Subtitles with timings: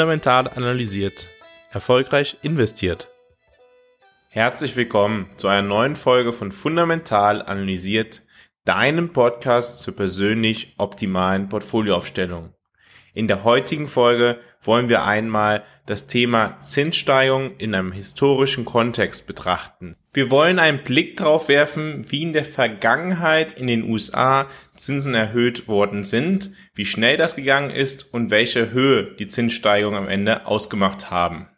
[0.00, 1.28] Fundamental analysiert.
[1.72, 3.10] Erfolgreich investiert.
[4.30, 8.22] Herzlich willkommen zu einer neuen Folge von Fundamental analysiert,
[8.64, 12.54] deinem Podcast zur persönlich optimalen Portfolioaufstellung.
[13.12, 19.96] In der heutigen Folge wollen wir einmal das Thema Zinssteigerung in einem historischen Kontext betrachten.
[20.12, 25.66] Wir wollen einen Blick darauf werfen, wie in der Vergangenheit in den USA Zinsen erhöht
[25.66, 31.10] worden sind, wie schnell das gegangen ist und welche Höhe die Zinssteigerung am Ende ausgemacht
[31.10, 31.48] haben.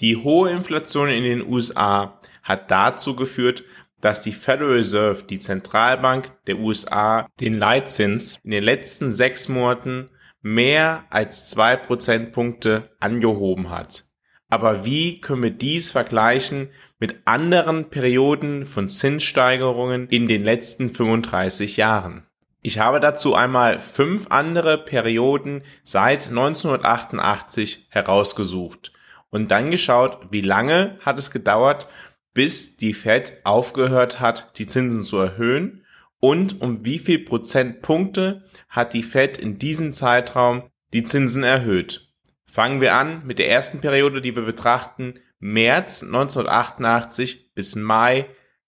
[0.00, 3.64] Die hohe Inflation in den USA hat dazu geführt,
[4.00, 10.08] dass die Federal Reserve, die Zentralbank der USA, den Leitzins in den letzten sechs Monaten
[10.42, 14.04] mehr als zwei Prozentpunkte angehoben hat.
[14.48, 21.76] Aber wie können wir dies vergleichen mit anderen Perioden von Zinssteigerungen in den letzten 35
[21.76, 22.26] Jahren?
[22.62, 28.92] Ich habe dazu einmal fünf andere Perioden seit 1988 herausgesucht
[29.30, 31.86] und dann geschaut, wie lange hat es gedauert,
[32.34, 35.84] bis die Fed aufgehört hat, die Zinsen zu erhöhen
[36.20, 42.08] und um wie viel Prozentpunkte hat die Fed in diesem Zeitraum die Zinsen erhöht.
[42.46, 48.26] Fangen wir an mit der ersten Periode, die wir betrachten, März 1988 bis Mai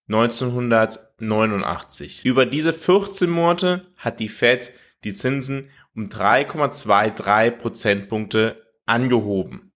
[0.08, 2.24] 1989.
[2.24, 4.72] Über diese 14 Monate hat die Fed
[5.04, 9.72] die Zinsen um 3,23 Prozentpunkte angehoben.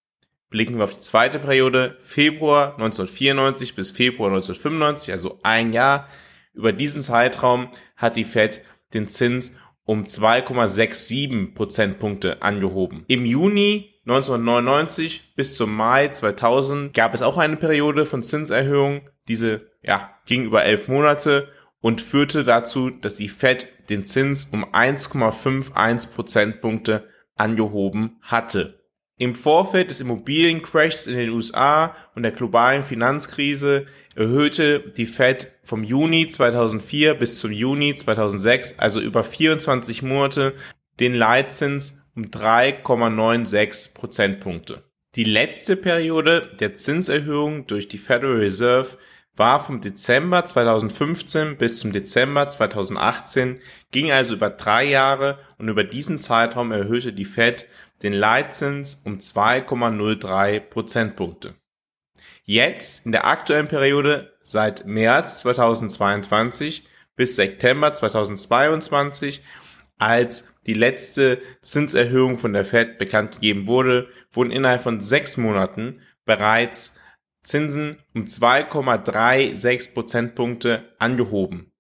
[0.49, 6.09] Blicken wir auf die zweite Periode, Februar 1994 bis Februar 1995, also ein Jahr,
[6.57, 8.62] über diesen Zeitraum hat die Fed
[8.95, 13.05] den Zins um 2,67 Prozentpunkte angehoben.
[13.07, 19.09] Im Juni 1999 bis zum Mai 2000 gab es auch eine Periode von Zinserhöhung.
[19.29, 21.49] Diese ja, ging über elf Monate
[21.81, 28.81] und führte dazu, dass die Fed den Zins um 1,51 Prozentpunkte angehoben hatte.
[29.19, 35.84] Im Vorfeld des Immobiliencrashs in den USA und der globalen Finanzkrise erhöhte die Fed vom
[35.84, 40.55] Juni 2004 bis zum Juni 2006, also über 24 Monate,
[41.00, 44.82] den Leitzins um 3,96 Prozentpunkte.
[45.15, 48.99] Die letzte Periode der Zinserhöhung durch die Federal Reserve
[49.34, 53.60] war vom Dezember 2015 bis zum Dezember 2018,
[53.93, 57.66] ging also über drei Jahre und über diesen Zeitraum erhöhte die Fed
[58.03, 61.55] den Leitzins um 2,03 Prozentpunkte.
[62.45, 66.87] Jetzt in der aktuellen Periode seit März 2022
[67.17, 69.43] bis September 2022,
[69.99, 76.03] als die letzte Zinserhöhung von der Fed bekannt gegeben wurde, wurden innerhalb von sechs Monaten
[76.25, 77.01] bereits
[77.43, 81.73] Zinsen um 2,36 Prozentpunkte angehoben.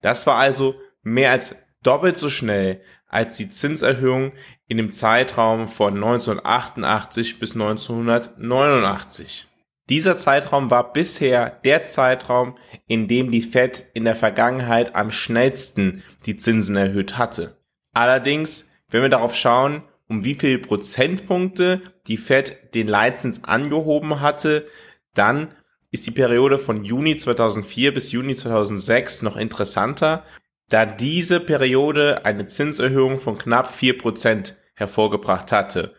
[0.00, 4.32] Das war also mehr als doppelt so schnell als die Zinserhöhung
[4.72, 9.46] in dem Zeitraum von 1988 bis 1989.
[9.90, 12.56] Dieser Zeitraum war bisher der Zeitraum,
[12.86, 17.58] in dem die Fed in der Vergangenheit am schnellsten die Zinsen erhöht hatte.
[17.92, 24.66] Allerdings, wenn wir darauf schauen, um wie viele Prozentpunkte die Fed den Leitzins angehoben hatte,
[25.12, 25.54] dann
[25.90, 30.24] ist die Periode von Juni 2004 bis Juni 2006 noch interessanter,
[30.70, 35.94] da diese Periode eine Zinserhöhung von knapp 4% hervorgebracht hatte.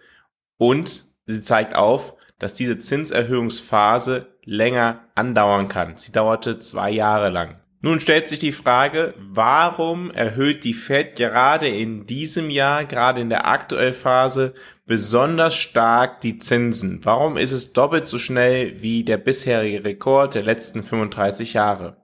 [0.57, 5.97] Und sie zeigt auf, dass diese Zinserhöhungsphase länger andauern kann.
[5.97, 7.59] Sie dauerte zwei Jahre lang.
[7.85, 13.27] Nun stellt sich die Frage, warum erhöht die Fed gerade in diesem Jahr, gerade in
[13.27, 14.53] der aktuellen Phase,
[14.85, 17.03] besonders stark die Zinsen?
[17.03, 21.97] Warum ist es doppelt so schnell wie der bisherige Rekord der letzten 35 Jahre?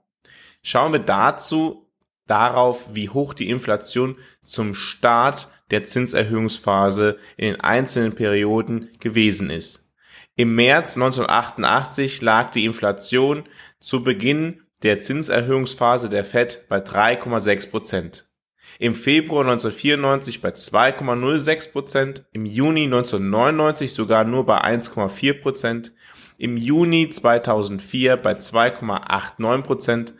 [0.62, 1.89] Schauen wir dazu
[2.30, 9.90] darauf, wie hoch die Inflation zum Start der Zinserhöhungsphase in den einzelnen Perioden gewesen ist.
[10.36, 13.44] Im März 1988 lag die Inflation
[13.80, 18.26] zu Beginn der Zinserhöhungsphase der Fed bei 3,6 Prozent.
[18.78, 25.92] Im Februar 1994 bei 2,06 Prozent, im Juni 1999 sogar nur bei 1,4 Prozent,
[26.38, 30.14] im Juni 2004 bei 2,89 Prozent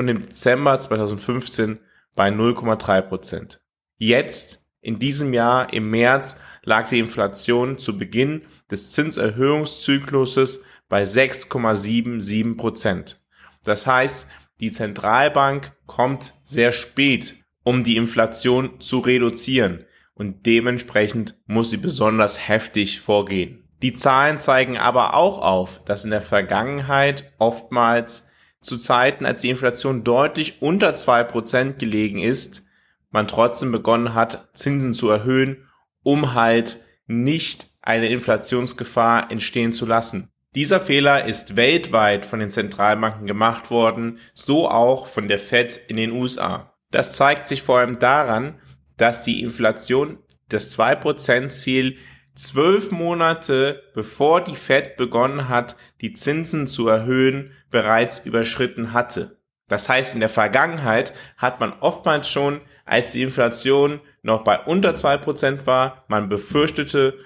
[0.00, 1.78] und im Dezember 2015
[2.16, 3.60] bei 0,3 Prozent.
[3.98, 12.56] Jetzt, in diesem Jahr, im März, lag die Inflation zu Beginn des Zinserhöhungszykluses bei 6,77
[12.56, 13.20] Prozent.
[13.62, 14.26] Das heißt,
[14.60, 22.48] die Zentralbank kommt sehr spät, um die Inflation zu reduzieren und dementsprechend muss sie besonders
[22.48, 23.68] heftig vorgehen.
[23.82, 28.29] Die Zahlen zeigen aber auch auf, dass in der Vergangenheit oftmals
[28.60, 32.64] zu Zeiten, als die Inflation deutlich unter zwei Prozent gelegen ist,
[33.10, 35.68] man trotzdem begonnen hat, Zinsen zu erhöhen,
[36.02, 40.28] um halt nicht eine Inflationsgefahr entstehen zu lassen.
[40.54, 45.96] Dieser Fehler ist weltweit von den Zentralbanken gemacht worden, so auch von der Fed in
[45.96, 46.74] den USA.
[46.90, 48.58] Das zeigt sich vor allem daran,
[48.96, 50.18] dass die Inflation
[50.48, 51.96] das 2%-Ziel
[52.34, 59.38] zwölf Monate bevor die Fed begonnen hat, die Zinsen zu erhöhen, bereits überschritten hatte.
[59.68, 64.94] Das heißt, in der Vergangenheit hat man oftmals schon, als die Inflation noch bei unter
[64.94, 67.18] zwei Prozent war, man befürchtete,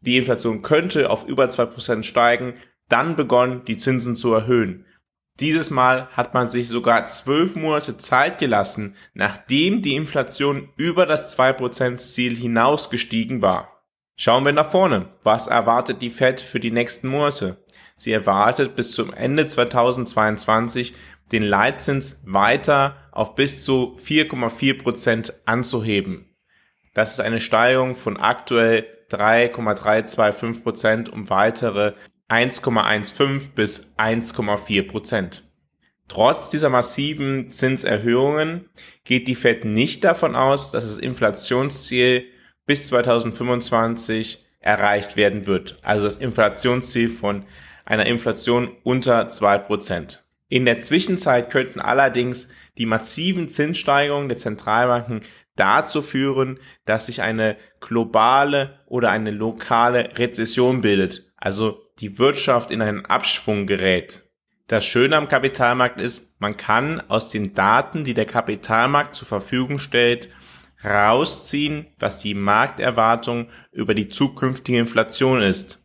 [0.00, 2.54] die Inflation könnte auf über zwei Prozent steigen,
[2.88, 4.86] dann begonnen, die Zinsen zu erhöhen.
[5.40, 11.38] Dieses Mal hat man sich sogar zwölf Monate Zeit gelassen, nachdem die Inflation über das
[11.38, 13.79] 2%-Ziel hinausgestiegen war.
[14.22, 15.08] Schauen wir nach vorne.
[15.22, 17.56] Was erwartet die Fed für die nächsten Monate?
[17.96, 20.92] Sie erwartet bis zum Ende 2022
[21.32, 26.36] den Leitzins weiter auf bis zu 4,4% anzuheben.
[26.92, 31.94] Das ist eine Steigerung von aktuell 3,325% um weitere
[32.28, 35.50] 1,15 bis 1,4 Prozent.
[36.08, 38.68] Trotz dieser massiven Zinserhöhungen
[39.02, 42.26] geht die Fed nicht davon aus, dass das Inflationsziel
[42.70, 45.80] bis 2025 erreicht werden wird.
[45.82, 47.42] Also das Inflationsziel von
[47.84, 50.20] einer Inflation unter 2%.
[50.48, 55.22] In der Zwischenzeit könnten allerdings die massiven Zinssteigerungen der Zentralbanken
[55.56, 62.82] dazu führen, dass sich eine globale oder eine lokale Rezession bildet, also die Wirtschaft in
[62.82, 64.22] einen Abschwung gerät.
[64.68, 69.80] Das Schöne am Kapitalmarkt ist, man kann aus den Daten, die der Kapitalmarkt zur Verfügung
[69.80, 70.28] stellt,
[70.84, 75.84] rausziehen, was die Markterwartung über die zukünftige Inflation ist.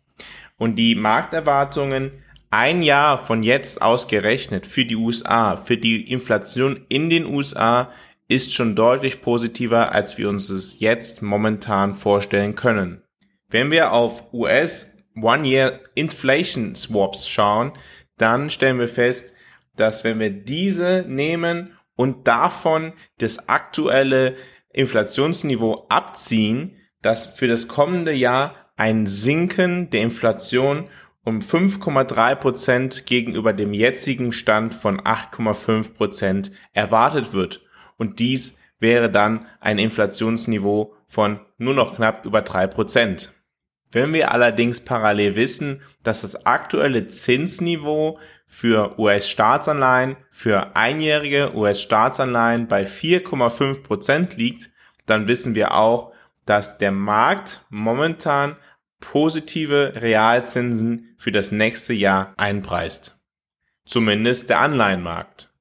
[0.57, 7.09] Und die Markterwartungen ein Jahr von jetzt ausgerechnet für die USA, für die Inflation in
[7.09, 7.91] den USA
[8.27, 13.01] ist schon deutlich positiver, als wir uns es jetzt momentan vorstellen können.
[13.49, 17.73] Wenn wir auf US One-Year Inflation Swaps schauen,
[18.17, 19.33] dann stellen wir fest,
[19.75, 24.35] dass wenn wir diese nehmen und davon das aktuelle
[24.75, 30.89] Inflationsniveau abziehen, dass für das kommende Jahr ein Sinken der Inflation
[31.23, 37.61] um 5,3 Prozent gegenüber dem jetzigen Stand von 8,5 Prozent erwartet wird.
[37.97, 43.33] Und dies wäre dann ein Inflationsniveau von nur noch knapp über drei Prozent.
[43.91, 52.83] Wenn wir allerdings parallel wissen, dass das aktuelle Zinsniveau für US-Staatsanleihen, für einjährige US-Staatsanleihen bei
[52.83, 54.71] 4,5 Prozent liegt,
[55.05, 56.13] dann wissen wir auch,
[56.45, 58.57] dass der Markt momentan
[58.99, 63.17] positive Realzinsen für das nächste Jahr einpreist.
[63.85, 65.53] Zumindest der Anleihenmarkt.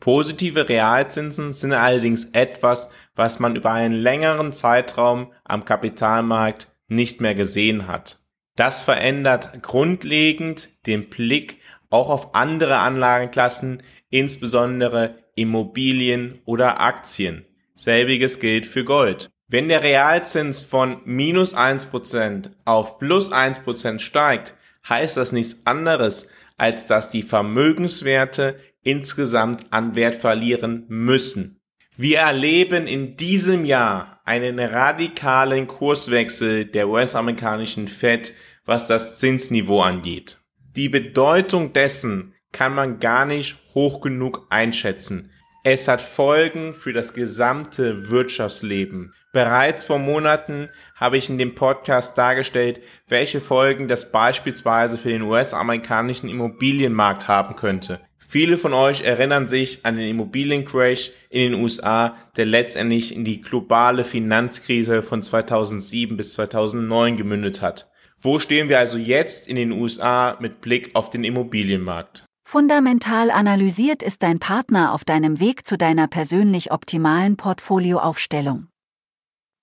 [0.00, 7.34] Positive Realzinsen sind allerdings etwas, was man über einen längeren Zeitraum am Kapitalmarkt nicht mehr
[7.34, 8.18] gesehen hat.
[8.56, 11.58] Das verändert grundlegend den Blick
[11.90, 17.44] auch auf andere Anlagenklassen, insbesondere Immobilien oder Aktien.
[17.74, 19.30] Selbiges gilt für Gold.
[19.48, 24.54] Wenn der Realzins von minus 1% auf plus 1% steigt,
[24.88, 31.60] heißt das nichts anderes, als dass die Vermögenswerte insgesamt an Wert verlieren müssen.
[31.98, 38.34] Wir erleben in diesem Jahr einen radikalen Kurswechsel der US-amerikanischen Fed,
[38.66, 40.38] was das Zinsniveau angeht.
[40.76, 45.30] Die Bedeutung dessen kann man gar nicht hoch genug einschätzen.
[45.64, 49.14] Es hat Folgen für das gesamte Wirtschaftsleben.
[49.32, 55.22] Bereits vor Monaten habe ich in dem Podcast dargestellt, welche Folgen das beispielsweise für den
[55.22, 58.00] US-amerikanischen Immobilienmarkt haben könnte.
[58.28, 63.40] Viele von euch erinnern sich an den Immobiliencrash in den USA, der letztendlich in die
[63.40, 67.88] globale Finanzkrise von 2007 bis 2009 gemündet hat.
[68.18, 72.24] Wo stehen wir also jetzt in den USA mit Blick auf den Immobilienmarkt?
[72.48, 78.68] Fundamental analysiert ist dein Partner auf deinem Weg zu deiner persönlich optimalen Portfolioaufstellung.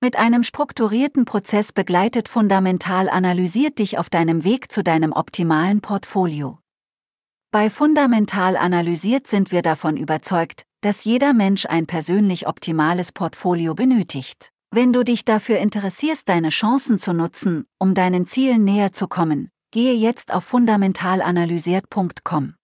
[0.02, 6.60] Mit einem strukturierten Prozess begleitet Fundamental analysiert dich auf deinem Weg zu deinem optimalen Portfolio.
[7.54, 14.50] Bei Fundamental analysiert sind wir davon überzeugt, dass jeder Mensch ein persönlich optimales Portfolio benötigt.
[14.72, 19.52] Wenn du dich dafür interessierst, deine Chancen zu nutzen, um deinen Zielen näher zu kommen,
[19.70, 22.56] gehe jetzt auf fundamentalanalysiert.com.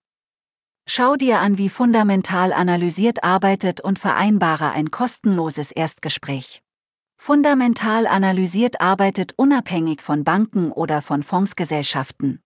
[0.87, 6.63] Schau dir an, wie Fundamental analysiert arbeitet und vereinbare ein kostenloses Erstgespräch.
[7.15, 12.41] Fundamental analysiert arbeitet unabhängig von Banken oder von Fondsgesellschaften.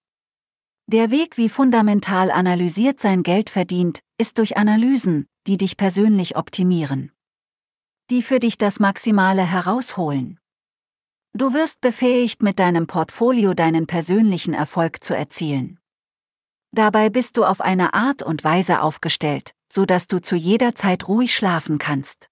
[0.87, 7.11] Der Weg, wie fundamental analysiert sein Geld verdient, ist durch Analysen, die dich persönlich optimieren.
[8.09, 10.39] Die für dich das Maximale herausholen.
[11.33, 15.79] Du wirst befähigt, mit deinem Portfolio deinen persönlichen Erfolg zu erzielen.
[16.71, 21.07] Dabei bist du auf eine Art und Weise aufgestellt, so dass du zu jeder Zeit
[21.07, 22.29] ruhig schlafen kannst.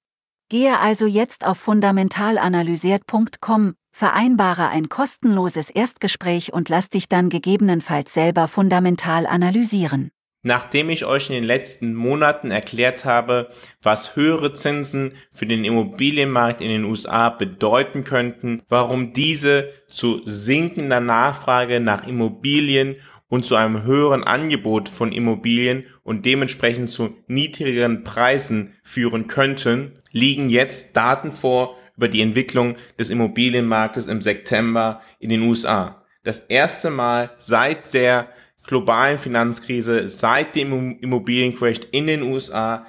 [0.52, 8.50] Gehe also jetzt auf fundamentalanalysiert.com, vereinbare ein kostenloses Erstgespräch und lass dich dann gegebenenfalls selber
[8.50, 10.12] fundamental analysieren.
[10.44, 13.50] Nachdem ich euch in den letzten Monaten erklärt habe,
[13.82, 21.00] was höhere Zinsen für den Immobilienmarkt in den USA bedeuten könnten, warum diese zu sinkender
[21.00, 22.98] Nachfrage nach Immobilien
[23.32, 30.50] und zu einem höheren Angebot von Immobilien und dementsprechend zu niedrigeren Preisen führen könnten, liegen
[30.50, 36.04] jetzt Daten vor über die Entwicklung des Immobilienmarktes im September in den USA.
[36.26, 38.28] Das erste Mal seit der
[38.68, 42.86] globalen Finanzkrise, seit dem Immobiliencrash in den USA,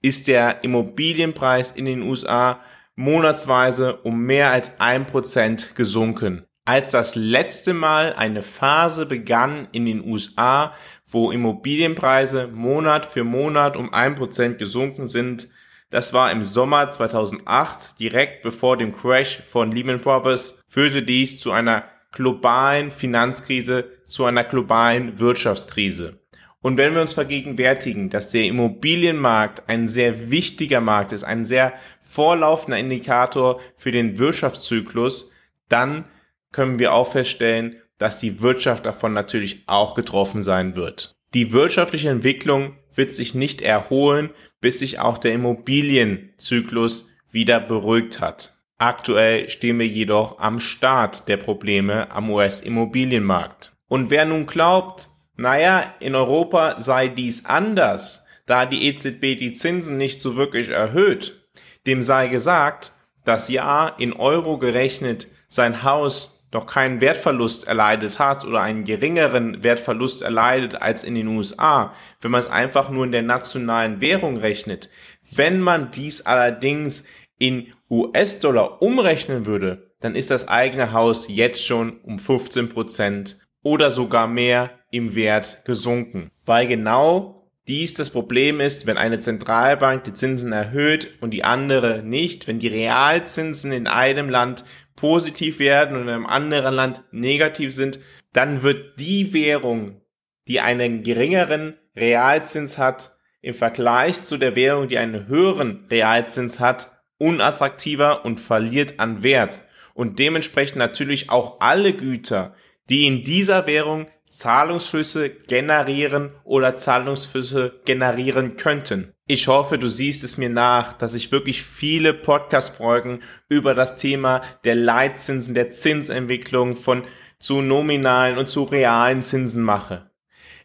[0.00, 2.60] ist der Immobilienpreis in den USA
[2.94, 6.46] monatsweise um mehr als ein Prozent gesunken.
[6.64, 10.74] Als das letzte Mal eine Phase begann in den USA,
[11.08, 15.48] wo Immobilienpreise Monat für Monat um ein Prozent gesunken sind,
[15.90, 21.50] das war im Sommer 2008, direkt bevor dem Crash von Lehman Brothers, führte dies zu
[21.50, 26.20] einer globalen Finanzkrise zu einer globalen Wirtschaftskrise.
[26.60, 31.72] Und wenn wir uns vergegenwärtigen, dass der Immobilienmarkt ein sehr wichtiger Markt ist, ein sehr
[32.02, 35.32] vorlaufender Indikator für den Wirtschaftszyklus,
[35.68, 36.04] dann
[36.52, 41.14] können wir auch feststellen, dass die Wirtschaft davon natürlich auch getroffen sein wird.
[41.34, 44.30] Die wirtschaftliche Entwicklung wird sich nicht erholen,
[44.60, 48.54] bis sich auch der Immobilienzyklus wieder beruhigt hat.
[48.76, 53.72] Aktuell stehen wir jedoch am Start der Probleme am US-Immobilienmarkt.
[53.88, 59.96] Und wer nun glaubt, naja, in Europa sei dies anders, da die EZB die Zinsen
[59.96, 61.48] nicht so wirklich erhöht,
[61.86, 62.92] dem sei gesagt,
[63.24, 69.64] dass ja in Euro gerechnet sein Haus noch keinen Wertverlust erleidet hat oder einen geringeren
[69.64, 74.36] Wertverlust erleidet als in den USA, wenn man es einfach nur in der nationalen Währung
[74.36, 74.90] rechnet.
[75.34, 77.04] Wenn man dies allerdings
[77.38, 83.90] in US-Dollar umrechnen würde, dann ist das eigene Haus jetzt schon um 15 Prozent oder
[83.90, 86.30] sogar mehr im Wert gesunken.
[86.44, 92.02] Weil genau dies das Problem ist, wenn eine Zentralbank die Zinsen erhöht und die andere
[92.02, 94.64] nicht, wenn die Realzinsen in einem Land
[94.96, 98.00] positiv werden und in einem anderen Land negativ sind,
[98.32, 100.00] dann wird die Währung,
[100.48, 107.02] die einen geringeren Realzins hat, im Vergleich zu der Währung, die einen höheren Realzins hat,
[107.18, 109.62] unattraktiver und verliert an Wert.
[109.94, 112.54] Und dementsprechend natürlich auch alle Güter,
[112.88, 119.12] die in dieser Währung Zahlungsflüsse generieren oder Zahlungsflüsse generieren könnten.
[119.32, 124.42] Ich hoffe, du siehst es mir nach, dass ich wirklich viele Podcast-Folgen über das Thema
[124.64, 127.04] der Leitzinsen, der Zinsentwicklung von
[127.38, 130.10] zu nominalen und zu realen Zinsen mache.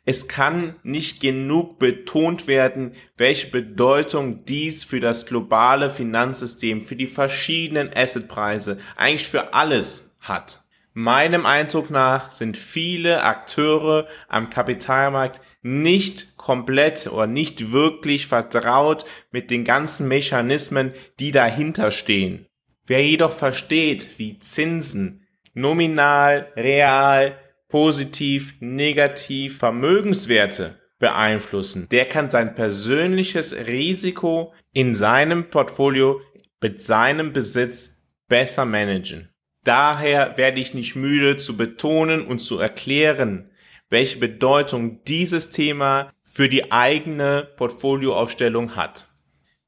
[0.03, 7.07] Es kann nicht genug betont werden, welche Bedeutung dies für das globale Finanzsystem, für die
[7.07, 10.66] verschiedenen Assetpreise, eigentlich für alles hat.
[10.99, 19.51] Meinem Eindruck nach sind viele Akteure am Kapitalmarkt nicht komplett oder nicht wirklich vertraut mit
[19.51, 22.47] den ganzen Mechanismen, die dahinter stehen.
[22.87, 25.21] Wer jedoch versteht, wie Zinsen
[25.53, 27.37] nominal, real,
[27.67, 36.21] positiv, negativ Vermögenswerte beeinflussen, der kann sein persönliches Risiko in seinem Portfolio
[36.59, 39.29] mit seinem Besitz besser managen.
[39.67, 43.51] Daher werde ich nicht müde zu betonen und zu erklären,
[43.89, 49.07] welche Bedeutung dieses Thema für die eigene Portfolioaufstellung hat.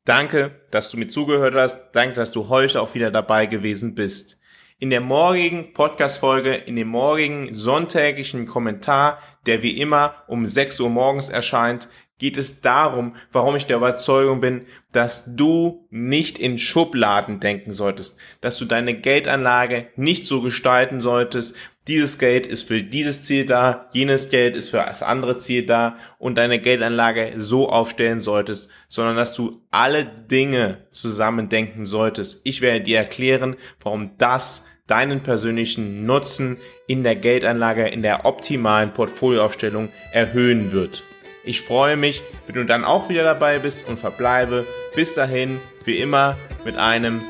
[0.06, 1.92] Danke, dass du mir zugehört hast.
[1.92, 4.40] Danke, dass du heute auch wieder dabei gewesen bist.
[4.78, 10.90] In der morgigen Podcast-Folge, in dem morgigen sonntäglichen Kommentar, der wie immer um 6 Uhr
[10.90, 17.40] morgens erscheint, geht es darum, warum ich der Überzeugung bin, dass du nicht in Schubladen
[17.40, 21.56] denken solltest, dass du deine Geldanlage nicht so gestalten solltest,
[21.88, 25.98] dieses Geld ist für dieses Ziel da, jenes Geld ist für das andere Ziel da
[26.20, 32.42] und deine Geldanlage so aufstellen solltest, sondern dass du alle Dinge zusammen denken solltest.
[32.44, 36.58] Ich werde dir erklären, warum das deinen persönlichen Nutzen
[36.88, 41.04] in der Geldanlage, in der optimalen Portfolioaufstellung erhöhen wird.
[41.50, 45.98] Ich freue mich, wenn du dann auch wieder dabei bist und verbleibe bis dahin wie
[45.98, 47.24] immer mit einem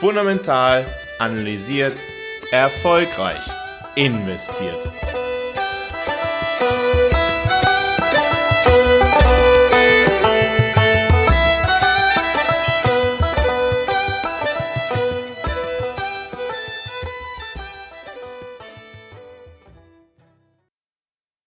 [0.00, 0.86] fundamental
[1.18, 2.06] analysiert,
[2.50, 3.42] erfolgreich
[3.94, 4.78] investiert.